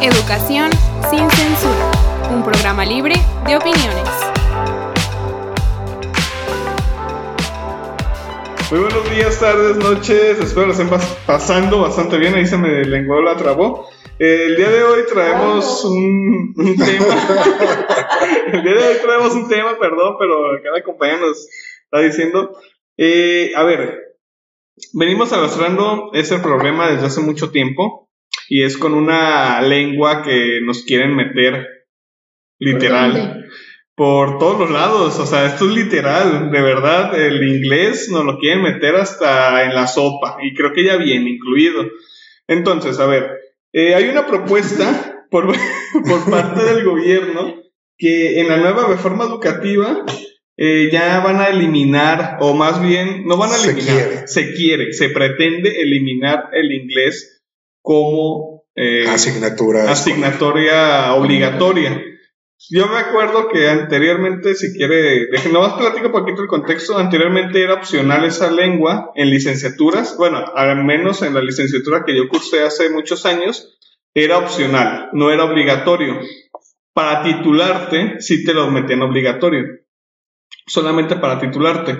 [0.00, 0.70] Educación
[1.10, 1.90] sin censura,
[2.32, 3.14] un programa libre
[3.46, 4.08] de opiniones.
[8.70, 10.38] Muy buenos días, tardes, noches.
[10.40, 12.34] Espero lo estén pas- pasando bastante bien.
[12.34, 13.88] Ahí se me lenguó la trabó.
[14.18, 17.06] Eh, el día de hoy traemos un, un tema.
[18.52, 21.48] el día de hoy traemos un tema, perdón, pero cada compañero nos
[21.84, 22.56] está diciendo.
[22.96, 24.16] Eh, a ver,
[24.92, 28.07] venimos arrastrando ese problema desde hace mucho tiempo
[28.48, 31.66] y es con una lengua que nos quieren meter
[32.58, 33.44] literal
[33.94, 38.38] por todos los lados, o sea, esto es literal, de verdad, el inglés nos lo
[38.38, 41.84] quieren meter hasta en la sopa y creo que ya viene incluido.
[42.46, 43.28] Entonces, a ver,
[43.72, 45.52] eh, hay una propuesta por,
[46.06, 47.56] por parte del gobierno
[47.96, 50.04] que en la nueva reforma educativa
[50.56, 54.28] eh, ya van a eliminar, o más bien, no van a Se eliminar, quiere.
[54.28, 57.37] se quiere, se pretende eliminar el inglés
[57.82, 59.90] como eh, Asignatura.
[59.90, 62.02] asignatoria obligatoria.
[62.70, 67.62] Yo me acuerdo que anteriormente, si quiere, deje, nomás platico un poquito el contexto, anteriormente
[67.62, 72.62] era opcional esa lengua en licenciaturas, bueno, al menos en la licenciatura que yo cursé
[72.62, 73.78] hace muchos años,
[74.12, 76.20] era opcional, no era obligatorio.
[76.92, 79.64] Para titularte, sí te lo metían obligatorio,
[80.66, 81.96] solamente para titularte.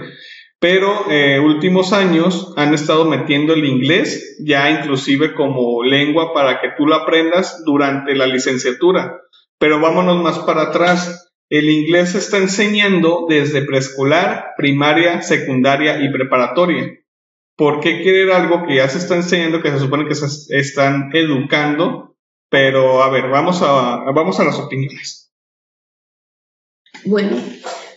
[0.61, 6.71] Pero eh, últimos años han estado metiendo el inglés ya inclusive como lengua para que
[6.77, 9.21] tú lo aprendas durante la licenciatura.
[9.59, 11.33] Pero vámonos más para atrás.
[11.49, 16.99] El inglés se está enseñando desde preescolar, primaria, secundaria y preparatoria.
[17.57, 21.11] ¿Por qué querer algo que ya se está enseñando, que se supone que se están
[21.13, 22.17] educando?
[22.51, 25.33] Pero a ver, vamos a, vamos a las opiniones.
[27.05, 27.37] Bueno,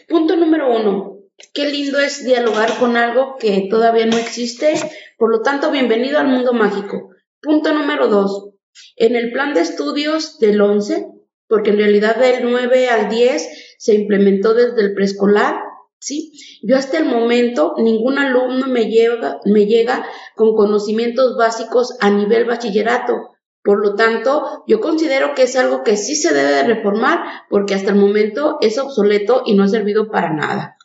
[0.07, 1.10] punto número uno.
[1.53, 4.73] Qué lindo es dialogar con algo que todavía no existe.
[5.17, 7.09] Por lo tanto, bienvenido al mundo mágico.
[7.41, 8.51] Punto número dos.
[8.95, 11.07] En el plan de estudios del 11,
[11.47, 15.55] porque en realidad del 9 al 10 se implementó desde el preescolar,
[15.99, 16.31] ¿sí?
[16.61, 20.05] Yo hasta el momento ningún alumno me llega, me llega
[20.35, 23.31] con conocimientos básicos a nivel bachillerato.
[23.63, 27.75] Por lo tanto, yo considero que es algo que sí se debe de reformar porque
[27.75, 30.77] hasta el momento es obsoleto y no ha servido para nada.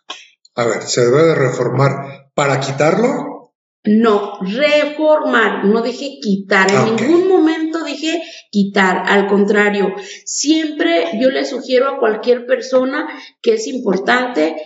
[0.57, 3.53] A ver, ¿se debe de reformar para quitarlo?
[3.85, 9.95] No, reformar, no dije quitar, en Ah, ningún momento dije quitar, al contrario,
[10.25, 13.07] siempre yo le sugiero a cualquier persona
[13.41, 14.57] que es importante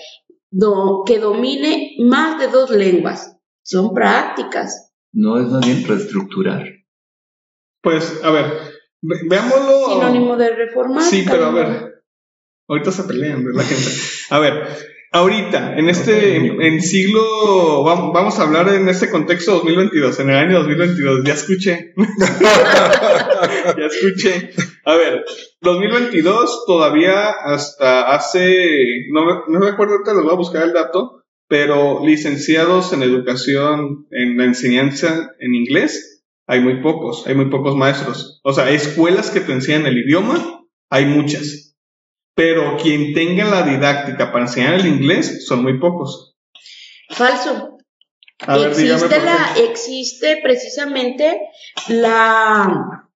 [0.50, 4.92] do- que domine más de dos lenguas, son prácticas.
[5.12, 6.64] No es más bien reestructurar.
[7.82, 8.46] Pues, a ver,
[9.02, 9.86] ve- veámoslo.
[9.92, 11.02] Sinónimo de reformar.
[11.02, 12.04] Sí, pero a ver.
[12.68, 13.90] Ahorita se pelean, ¿verdad, gente?
[14.30, 14.62] A ver,
[15.12, 20.30] ahorita, en este, en, en siglo, vam- vamos a hablar en este contexto 2022, en
[20.30, 21.92] el año 2022, ya escuché.
[23.78, 24.50] ya escuché.
[24.84, 25.24] A ver,
[25.60, 30.72] 2022 todavía hasta hace, no, me- no me acuerdo, ahorita les voy a buscar el
[30.72, 37.46] dato, pero licenciados en educación, en la enseñanza en inglés, hay muy pocos, hay muy
[37.50, 38.40] pocos maestros.
[38.42, 41.69] O sea, escuelas que te enseñan el idioma, hay muchas.
[42.40, 46.38] Pero quien tenga la didáctica para enseñar el inglés, son muy pocos.
[47.10, 47.76] Falso.
[48.46, 51.40] A ver, dígame existe, la, existe precisamente
[51.88, 53.10] la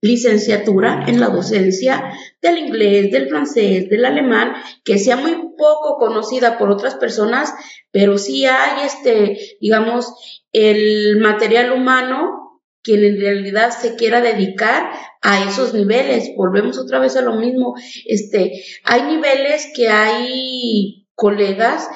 [0.00, 2.12] licenciatura en la docencia
[2.42, 7.54] del inglés, del francés, del alemán, que sea muy poco conocida por otras personas,
[7.92, 10.12] pero sí hay este, digamos,
[10.50, 12.44] el material humano
[12.84, 14.92] quien en realidad se quiera dedicar
[15.24, 16.30] a esos niveles.
[16.36, 17.74] Volvemos otra vez a lo mismo.
[18.04, 21.88] Este, hay niveles que hay colegas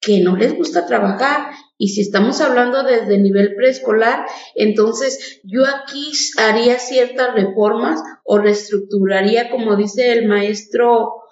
[0.00, 1.50] que no les gusta trabajar.
[1.76, 9.50] Y si estamos hablando desde nivel preescolar, entonces yo aquí haría ciertas reformas o reestructuraría,
[9.50, 11.22] como dice el maestro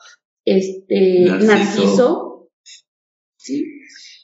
[0.44, 1.46] este, Narciso.
[1.46, 2.50] Narciso.
[3.36, 3.64] ¿Sí?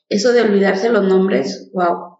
[0.08, 2.14] Eso de olvidarse los nombres, wow.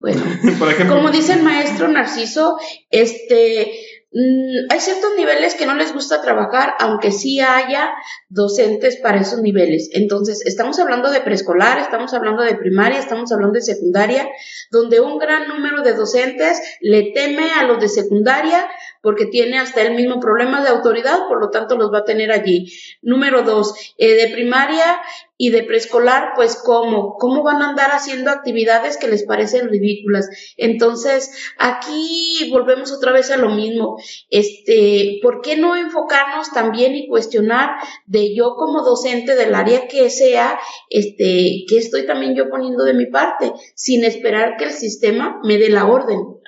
[0.00, 0.22] Bueno,
[0.58, 2.58] Por ejemplo, como dice el maestro Narciso,
[2.90, 3.72] este,
[4.14, 7.92] mm, hay ciertos niveles que no les gusta trabajar, aunque sí haya
[8.28, 9.90] docentes para esos niveles.
[9.92, 14.28] Entonces, estamos hablando de preescolar, estamos hablando de primaria, estamos hablando de secundaria,
[14.70, 18.66] donde un gran número de docentes le teme a los de secundaria
[19.04, 22.32] porque tiene hasta el mismo problema de autoridad, por lo tanto los va a tener
[22.32, 22.72] allí.
[23.02, 25.00] Número dos, eh, de primaria
[25.36, 30.28] y de preescolar, pues cómo, cómo van a andar haciendo actividades que les parecen ridículas.
[30.56, 33.98] Entonces, aquí volvemos otra vez a lo mismo.
[34.30, 37.72] Este, ¿por qué no enfocarnos también y cuestionar
[38.06, 40.58] de yo como docente del área que sea,
[40.88, 45.58] este, que estoy también yo poniendo de mi parte, sin esperar que el sistema me
[45.58, 46.43] dé la orden?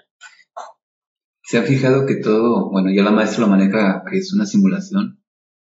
[1.48, 5.22] ¿Se ha fijado que todo, bueno, ya la maestra lo maneja, que es una simulación?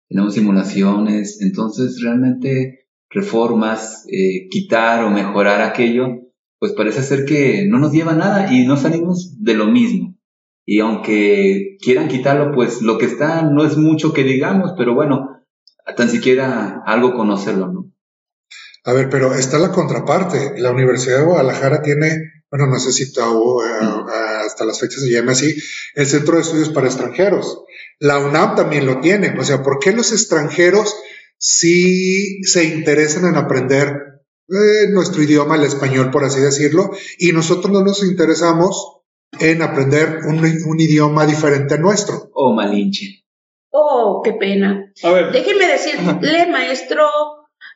[0.09, 6.07] Tenemos simulaciones, entonces realmente reformas, eh, quitar o mejorar aquello,
[6.61, 10.17] pues parece ser que no nos lleva nada y no salimos de lo mismo.
[10.65, 15.45] Y aunque quieran quitarlo, pues lo que está no es mucho que digamos, pero bueno,
[15.97, 17.93] tan siquiera algo conocerlo, ¿no?
[18.85, 20.61] A ver, pero está la contraparte.
[20.61, 23.09] La Universidad de Guadalajara tiene, bueno, no sé si eh,
[24.45, 25.57] hasta las fechas se llama así,
[25.95, 27.65] el Centro de Estudios para Extranjeros.
[27.99, 29.35] La UNAM también lo tiene.
[29.41, 30.95] O sea, ¿por qué los extranjeros
[31.39, 34.21] sí se interesan en aprender
[34.51, 38.99] eh, nuestro idioma, el español, por así decirlo, y nosotros no nos interesamos
[39.41, 42.31] en aprender un, idioma diferente a nuestro?
[42.35, 43.25] Oh, malinche.
[43.71, 44.93] Oh, qué pena.
[45.03, 45.33] A ver.
[45.33, 47.09] Déjeme decirle, maestro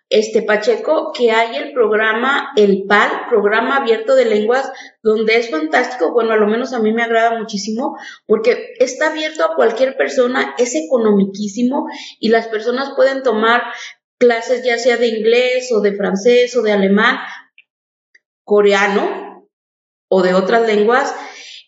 [0.08, 4.70] este Pacheco, que hay el programa, el PAL, Programa Abierto de Lenguas,
[5.03, 9.44] donde es fantástico, bueno, a lo menos a mí me agrada muchísimo, porque está abierto
[9.44, 11.88] a cualquier persona, es economiquísimo
[12.20, 13.62] y las personas pueden tomar
[14.19, 17.19] clases ya sea de inglés o de francés o de alemán,
[18.44, 19.49] coreano
[20.09, 21.14] o de otras lenguas,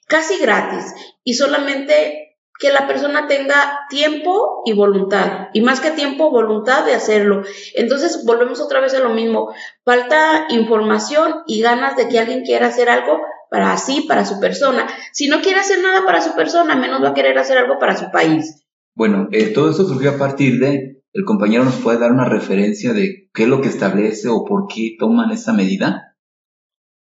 [0.06, 0.94] casi gratis.
[1.25, 2.28] Y solamente
[2.58, 7.43] que la persona tenga tiempo y voluntad, y más que tiempo, voluntad de hacerlo.
[7.75, 9.52] Entonces volvemos otra vez a lo mismo,
[9.84, 13.20] falta información y ganas de que alguien quiera hacer algo
[13.50, 14.88] para así, para su persona.
[15.12, 17.96] Si no quiere hacer nada para su persona, menos va a querer hacer algo para
[17.96, 18.64] su país.
[18.94, 22.93] Bueno, eh, todo esto surgió a partir de, el compañero nos puede dar una referencia
[22.93, 26.16] de qué es lo que establece o por qué toman esa medida.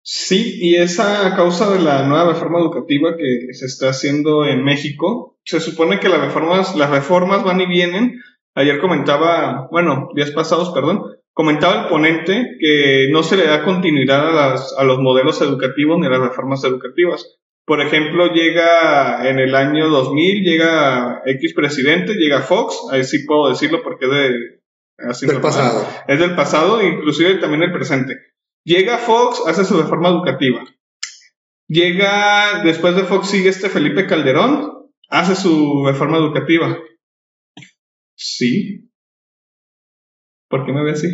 [0.06, 5.40] Sí, y esa causa de la nueva reforma educativa que se está haciendo en México,
[5.46, 8.22] se supone que las reformas, las reformas van y vienen.
[8.54, 14.28] Ayer comentaba, bueno, días pasados, perdón, comentaba el ponente que no se le da continuidad
[14.28, 17.40] a, las, a los modelos educativos ni a las reformas educativas.
[17.66, 23.48] Por ejemplo, llega en el año 2000, llega X presidente, llega Fox, ahí sí puedo
[23.48, 25.28] decirlo porque es de...
[25.28, 25.88] del pasado.
[26.10, 28.33] Es del pasado, inclusive también el presente
[28.66, 30.64] Llega Fox, hace su reforma educativa.
[31.68, 36.78] Llega, después de Fox sigue este Felipe Calderón, hace su reforma educativa.
[38.16, 38.90] Sí.
[40.50, 41.08] ¿Por qué me ve así?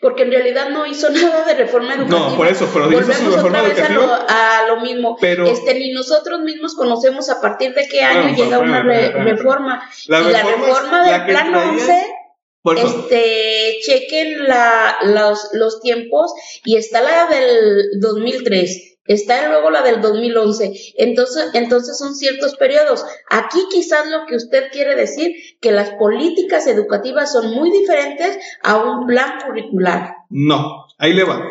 [0.00, 2.30] Porque en realidad no hizo nada de reforma educativa.
[2.30, 4.26] No, por eso, pero hizo su reforma educativa.
[4.28, 5.16] A lo, mismo.
[5.20, 9.90] Pero, este, ni nosotros mismos conocemos a partir de qué año llega una reforma.
[10.06, 12.23] La y la reforma del Plan 11
[12.72, 16.32] este, chequen la, los, los tiempos
[16.64, 20.72] y está la del 2003, está luego la del 2011.
[20.96, 23.04] Entonces, entonces son ciertos periodos.
[23.28, 28.82] Aquí quizás lo que usted quiere decir, que las políticas educativas son muy diferentes a
[28.82, 30.14] un plan curricular.
[30.30, 31.50] No, ahí le va.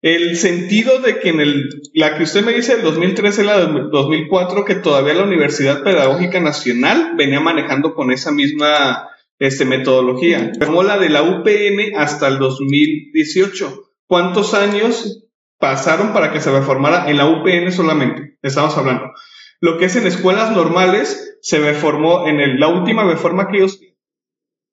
[0.00, 3.58] El sentido de que en el, la que usted me dice del 2013 es la
[3.58, 9.08] del 2004, que todavía la Universidad Pedagógica Nacional venía manejando con esa misma
[9.38, 10.52] este, metodología.
[10.64, 13.82] Como la de la UPN hasta el 2018.
[14.06, 15.26] ¿Cuántos años
[15.58, 18.38] pasaron para que se reformara en la UPN solamente?
[18.42, 19.12] Estamos hablando.
[19.60, 23.80] Lo que es en escuelas normales se reformó en la última reforma que ellos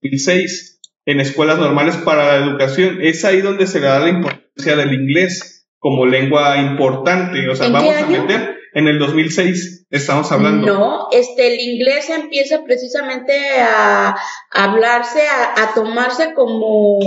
[0.01, 2.99] 2006 en escuelas normales para la educación.
[3.01, 7.47] Es ahí donde se le da la importancia del inglés como lengua importante.
[7.49, 10.65] O sea, vamos a meter en el 2006 estamos hablando.
[10.65, 14.15] No, este, el inglés empieza precisamente a,
[14.49, 16.99] hablarse, a, tomarse como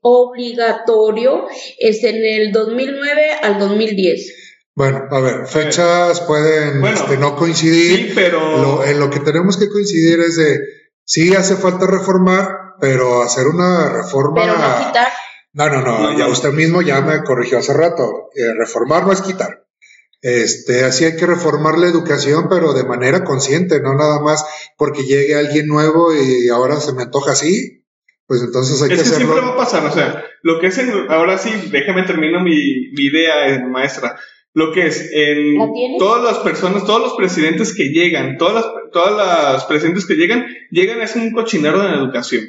[0.00, 1.46] obligatorio
[1.78, 4.32] es en el 2009 al 2010.
[4.74, 8.12] Bueno, a ver, fechas pueden este, no coincidir.
[8.14, 8.84] pero...
[8.84, 10.60] en lo que tenemos que coincidir es de,
[11.04, 12.48] sí hace falta reformar,
[12.80, 14.42] pero hacer una reforma...
[14.42, 15.08] Pero no quitar.
[15.54, 18.28] No, no, no, ya usted mismo ya me corrigió hace rato.
[18.34, 19.65] Eh, reformar no es quitar.
[20.22, 24.44] Este, así hay que reformar la educación, pero de manera consciente, no nada más
[24.76, 27.84] porque llegue alguien nuevo y ahora se me antoja así.
[28.26, 30.78] Pues entonces hay es que, que siempre va a pasar, o sea, lo que es
[30.78, 34.18] en, ahora sí, déjame termino mi, mi idea, eh, maestra.
[34.52, 35.58] Lo que es en
[35.98, 40.46] todas las personas, todos los presidentes que llegan, todas las, todas las presidentes que llegan,
[40.70, 42.44] llegan es un cochinero de la educación.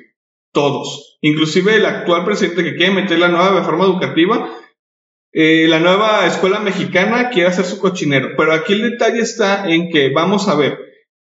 [0.54, 1.18] Todos.
[1.22, 4.50] Inclusive el actual presidente que quiere meter la nueva reforma educativa,
[5.40, 9.92] eh, la nueva escuela mexicana quiere hacer su cochinero, pero aquí el detalle está en
[9.92, 10.80] que, vamos a ver,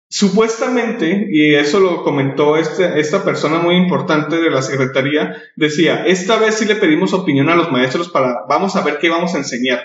[0.09, 6.39] supuestamente, y eso lo comentó este, esta persona muy importante de la Secretaría, decía, esta
[6.39, 9.39] vez sí le pedimos opinión a los maestros para, vamos a ver qué vamos a
[9.39, 9.83] enseñar.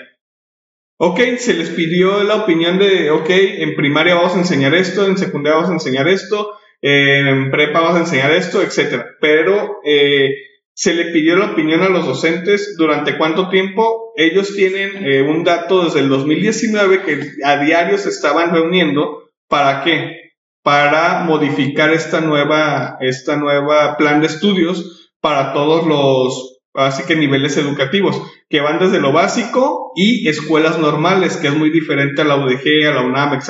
[0.98, 5.18] Ok, se les pidió la opinión de, ok, en primaria vamos a enseñar esto, en
[5.18, 9.10] secundaria vamos a enseñar esto, en prepa vamos a enseñar esto, etcétera.
[9.20, 10.36] Pero eh,
[10.76, 14.12] se le pidió la opinión a los docentes durante cuánto tiempo.
[14.14, 19.30] Ellos tienen eh, un dato desde el 2019 que a diario se estaban reuniendo.
[19.48, 20.34] ¿Para qué?
[20.62, 27.56] Para modificar esta nueva, esta nueva plan de estudios para todos los, así que niveles
[27.56, 32.36] educativos, que van desde lo básico y escuelas normales, que es muy diferente a la
[32.36, 33.40] UDG, a la UNAM,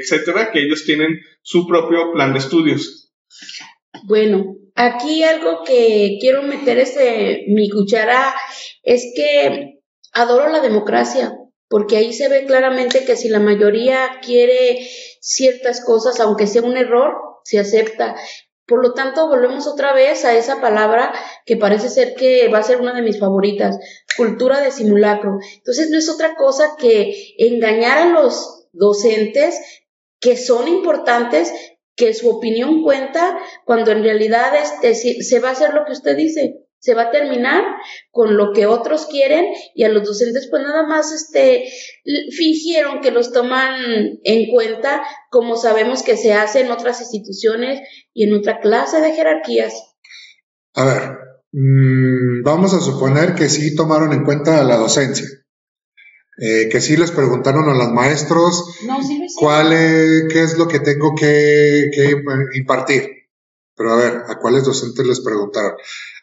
[0.00, 3.12] etcétera, que ellos tienen su propio plan de estudios.
[4.04, 8.34] Bueno, aquí algo que quiero meter este, mi cuchara
[8.82, 9.80] es que
[10.12, 11.36] adoro la democracia,
[11.68, 14.86] porque ahí se ve claramente que si la mayoría quiere
[15.20, 17.14] ciertas cosas, aunque sea un error,
[17.44, 18.16] se acepta.
[18.66, 21.12] Por lo tanto, volvemos otra vez a esa palabra
[21.44, 23.76] que parece ser que va a ser una de mis favoritas,
[24.16, 25.38] cultura de simulacro.
[25.56, 29.58] Entonces, no es otra cosa que engañar a los docentes
[30.20, 31.52] que son importantes,
[31.96, 36.16] que su opinión cuenta cuando en realidad este, se va a hacer lo que usted
[36.16, 37.62] dice, se va a terminar
[38.10, 41.68] con lo que otros quieren y a los docentes pues nada más este
[42.36, 47.80] fingieron que los toman en cuenta como sabemos que se hace en otras instituciones
[48.12, 49.74] y en otra clase de jerarquías.
[50.74, 51.02] A ver,
[51.52, 55.26] mm, vamos a suponer que sí tomaron en cuenta la docencia.
[56.38, 58.64] Eh, que sí les preguntaron a los maestros
[59.36, 61.90] cuál qué es lo que tengo que,
[62.54, 63.10] impartir.
[63.76, 65.72] Pero a ver, ¿a cuáles docentes les preguntaron?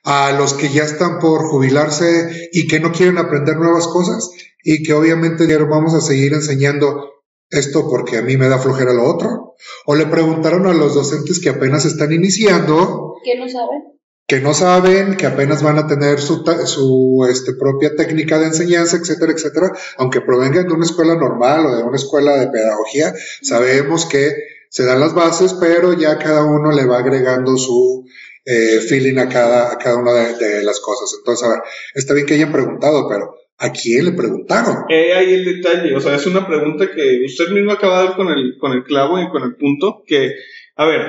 [0.04, 4.30] A los que ya están por jubilarse y que no quieren aprender nuevas cosas
[4.64, 7.10] y que obviamente vamos a seguir enseñando
[7.50, 9.56] esto porque a mí me da flojera lo otro.
[9.86, 13.16] O le preguntaron a los docentes que apenas están iniciando.
[13.24, 13.99] ¿Qué no saben?
[14.30, 18.98] Que no saben, que apenas van a tener su, su este, propia técnica de enseñanza,
[18.98, 24.06] etcétera, etcétera, aunque provengan de una escuela normal o de una escuela de pedagogía, sabemos
[24.06, 24.32] que
[24.70, 28.06] se dan las bases, pero ya cada uno le va agregando su
[28.46, 31.12] eh, feeling a cada, a cada una de, las cosas.
[31.18, 31.60] Entonces, a ver,
[31.96, 34.86] está bien que hayan preguntado, pero ¿a quién le preguntaron?
[34.90, 38.16] Eh, ahí el detalle, o sea, es una pregunta que usted mismo acaba de dar
[38.16, 40.36] con el, con el clavo y con el punto, que,
[40.76, 41.02] a ver,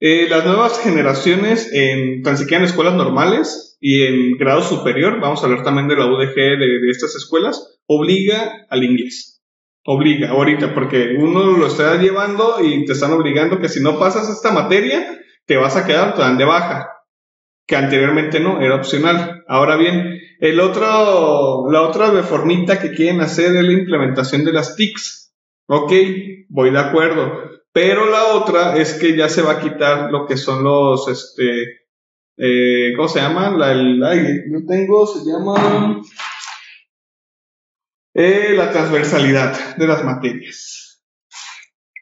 [0.00, 5.42] eh, las nuevas generaciones, en, tan siquiera en escuelas normales y en grado superior, vamos
[5.42, 9.42] a hablar también de la UDG de, estas escuelas, obliga al inglés.
[9.84, 14.28] Obliga, ahorita, porque uno lo está llevando y te están obligando que si no pasas
[14.28, 16.90] esta materia, te vas a quedar tan de baja.
[17.66, 19.44] Que anteriormente no, era opcional.
[19.48, 24.76] Ahora bien, el otro, la otra reformita que quieren hacer es la implementación de las
[24.76, 25.34] TICs.
[25.66, 25.92] Ok,
[26.48, 30.36] voy de acuerdo pero la otra es que ya se va a quitar lo que
[30.36, 31.86] son los, este,
[32.36, 33.50] eh, ¿cómo se llama?
[33.50, 36.02] La, el, no tengo, se llama
[38.14, 41.02] eh, la transversalidad de las materias.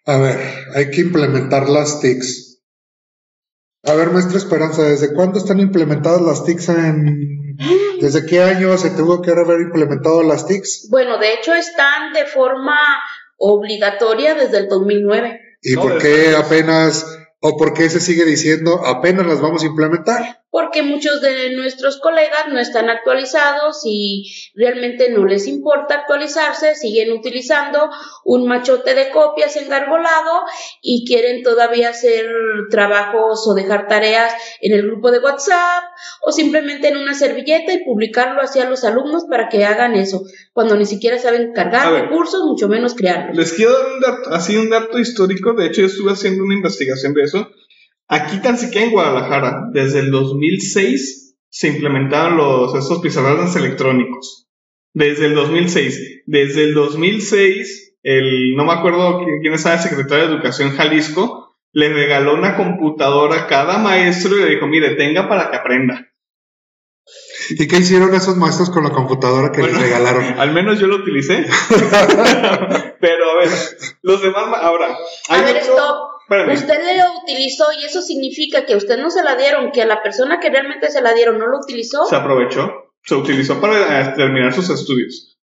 [0.06, 0.38] A ver,
[0.75, 2.62] hay que implementar las TICs.
[3.85, 7.56] A ver, maestra Esperanza, ¿desde cuándo están implementadas las TICs en...
[8.00, 10.88] ¿Desde qué año se tuvo que haber implementado las TICs?
[10.90, 12.78] Bueno, de hecho están de forma
[13.38, 15.40] obligatoria desde el 2009.
[15.68, 20.44] ¿Y por qué apenas, o por qué se sigue diciendo apenas las vamos a implementar?
[20.56, 27.12] Porque muchos de nuestros colegas no están actualizados y realmente no les importa actualizarse, siguen
[27.12, 27.90] utilizando
[28.25, 30.46] un machote de copias engarbolado
[30.80, 32.25] y quieren todavía hacer
[32.70, 34.32] trabajos o dejar tareas
[34.62, 35.84] en el grupo de WhatsApp
[36.22, 40.22] o simplemente en una servilleta y publicarlo hacia los alumnos para que hagan eso,
[40.54, 43.36] cuando ni siquiera saben cargar recursos, mucho menos crearlos.
[43.36, 46.54] Les quiero dar un dato, así un dato histórico, de hecho yo estuve haciendo una
[46.54, 47.46] investigación de eso
[48.08, 54.48] Aquí tan siquiera en Guadalajara, desde el 2006 se implementaron los, estos pizarrones electrónicos.
[54.92, 56.22] Desde el 2006.
[56.26, 61.92] Desde el 2006, el, no me acuerdo quién estaba el secretario de Educación Jalisco, le
[61.92, 66.06] regaló una computadora a cada maestro y le dijo, mire, tenga para que aprenda.
[67.50, 70.25] ¿Y qué hicieron esos maestros con la computadora que les regalaron?
[70.38, 71.44] Al menos yo lo utilicé.
[73.00, 73.48] Pero a ver,
[74.02, 74.96] los demás, ahora.
[75.28, 76.15] A ver, stop.
[76.28, 80.02] Usted lo utilizó y eso significa que usted no se la dieron, que a la
[80.02, 82.04] persona que realmente se la dieron no lo utilizó.
[82.06, 85.38] Se aprovechó, se utilizó para eh, terminar sus estudios.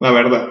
[0.00, 0.50] La verdad.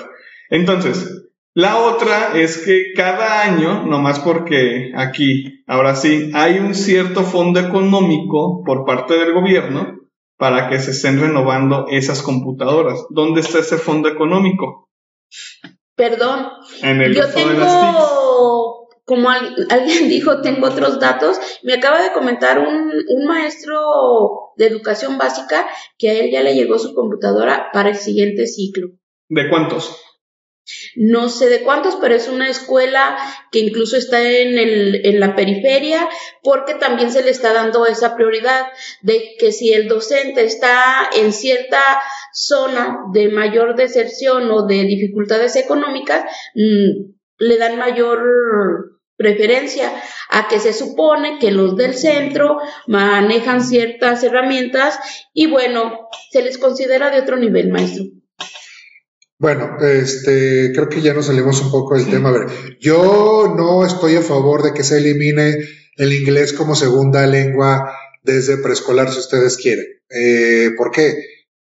[0.49, 7.23] Entonces, la otra es que cada año, nomás porque aquí, ahora sí, hay un cierto
[7.23, 9.99] fondo económico por parte del gobierno
[10.37, 13.05] para que se estén renovando esas computadoras.
[13.11, 14.89] ¿Dónde está ese fondo económico?
[15.95, 16.47] Perdón.
[16.81, 19.29] En el Yo tengo como
[19.69, 21.39] alguien dijo, tengo otros datos.
[21.63, 25.67] Me acaba de comentar un, un, maestro de educación básica
[25.97, 28.89] que a él ya le llegó su computadora para el siguiente ciclo.
[29.29, 29.97] ¿De cuántos?
[30.95, 33.17] no sé de cuántos, pero es una escuela
[33.51, 36.07] que incluso está en, el, en la periferia,
[36.43, 38.67] porque también se le está dando esa prioridad
[39.01, 42.01] de que si el docente está en cierta
[42.33, 46.23] zona de mayor deserción o de dificultades económicas,
[46.55, 48.90] mm, le dan mayor
[49.21, 49.91] preferencia
[50.29, 54.97] a que se supone que los del centro manejan ciertas herramientas
[55.33, 58.05] y bueno, se les considera de otro nivel, maestro.
[59.37, 62.29] Bueno, este, creo que ya nos salimos un poco del tema.
[62.29, 62.47] A ver,
[62.79, 65.57] yo no estoy a favor de que se elimine
[65.97, 67.91] el inglés como segunda lengua
[68.23, 69.85] desde preescolar, si ustedes quieren.
[70.09, 71.15] Eh, ¿Por qué?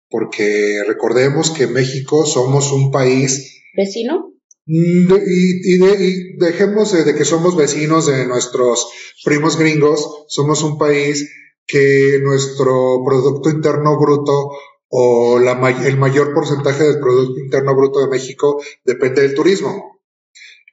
[0.08, 4.34] Porque recordemos que México somos un país vecino.
[4.72, 8.88] Mm, y, dejemos de, que somos vecinos de nuestros
[9.24, 11.28] primos gringos, somos un país
[11.66, 14.52] que nuestro Producto Interno Bruto
[14.88, 20.00] o el mayor porcentaje del Producto Interno Bruto de México depende del turismo.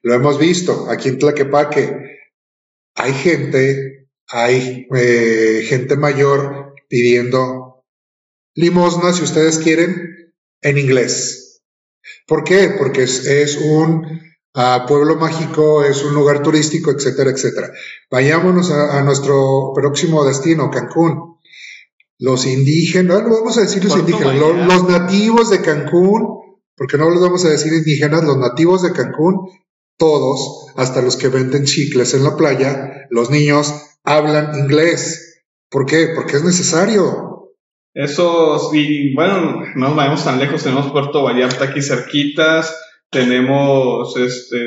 [0.03, 2.19] Lo hemos visto aquí en Tlaquepaque.
[2.93, 7.83] Hay gente, hay eh, gente mayor pidiendo
[8.53, 11.46] limosna, si ustedes quieren, en inglés.
[12.25, 12.75] ¿Por qué?
[12.77, 14.21] Porque es, un
[14.53, 17.71] ah, pueblo mágico, es un lugar turístico, etcétera, etcétera.
[18.09, 21.37] Vayámonos a nuestro próximo destino, Cancún
[22.19, 27.21] los indígenas, no vamos a decir los indígenas, los, nativos de Cancún, porque no los
[27.21, 29.49] vamos a decir indígenas, los nativos de Cancún,
[29.97, 33.73] todos, hasta los que venden chicles en la playa, los niños
[34.03, 35.43] hablan inglés.
[35.69, 36.09] ¿Por qué?
[36.15, 37.36] Porque es necesario.
[37.97, 44.57] Eso, y bueno, no vamos tan lejos, tenemos Puerto Vallarta aquí cerquitas, tenemos este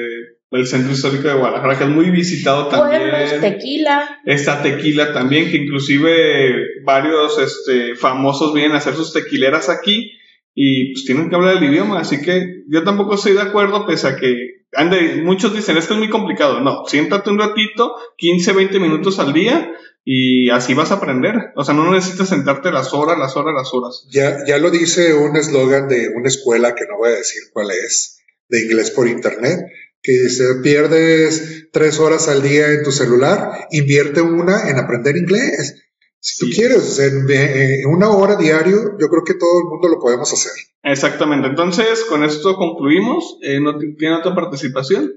[0.51, 3.09] el centro histórico de Guadalajara, que es muy visitado también.
[3.09, 4.19] Pueblos, tequila.
[4.25, 10.11] Está tequila también, que inclusive varios este, famosos vienen a hacer sus tequileras aquí
[10.53, 14.09] y pues tienen que hablar el idioma, así que yo tampoco estoy de acuerdo, pese
[14.09, 16.61] a que ande, muchos dicen, esto es muy complicado.
[16.61, 19.73] No, siéntate un ratito, 15, 20 minutos al día
[20.05, 21.35] y así vas a aprender.
[21.57, 24.07] O sea, no necesitas sentarte las horas, las horas, las horas.
[24.11, 27.71] Ya, ya lo dice un eslogan de una escuela que no voy a decir cuál
[27.71, 29.61] es, de inglés por internet
[30.03, 35.83] que se pierdes tres horas al día en tu celular, invierte una en aprender inglés.
[36.23, 40.31] Si tú quieres, en, una hora diario, yo creo que todo el mundo lo podemos
[40.31, 40.53] hacer.
[40.83, 41.49] Exactamente.
[41.49, 43.39] Entonces, con esto concluimos.
[43.43, 45.15] Eh, ¿No tiene otra participación?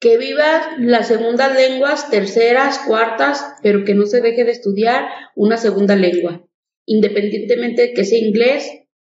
[0.00, 5.04] Que viva las segundas lenguas, terceras, cuartas, pero que no se deje de estudiar
[5.36, 6.48] una segunda lengua,
[6.86, 8.68] independientemente de que sea inglés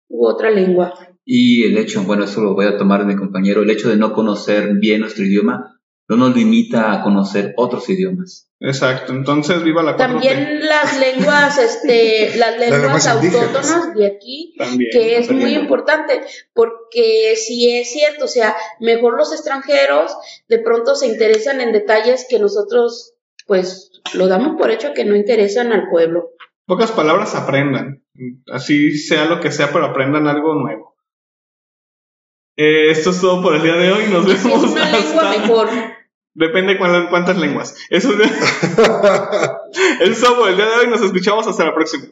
[0.09, 0.93] u otra lengua.
[1.25, 3.97] Y el hecho, bueno, eso lo voy a tomar de mi compañero, el hecho de
[3.97, 5.74] no conocer bien nuestro idioma
[6.09, 8.51] no nos limita a conocer otros idiomas.
[8.61, 14.55] Exacto, entonces viva la También las lenguas, este, las lenguas autóctonas de aquí,
[14.90, 16.23] que es muy importante,
[16.55, 20.17] porque si es cierto, o sea, mejor los extranjeros
[20.49, 23.14] de pronto se interesan en detalles que nosotros,
[23.47, 26.31] pues, lo damos por hecho que no interesan al pueblo.
[26.67, 28.03] Pocas palabras aprendan,
[28.51, 30.93] así sea lo que sea, pero aprendan algo nuevo.
[32.57, 34.05] Eh, esto es todo por el día de hoy.
[34.09, 34.71] Nos vemos.
[34.71, 35.69] una lengua mejor.
[36.35, 37.77] Depende cuántas lenguas.
[37.90, 38.31] Eso es...
[40.01, 40.87] Eso es todo por el día de hoy.
[40.88, 42.05] Nos escuchamos hasta la próxima.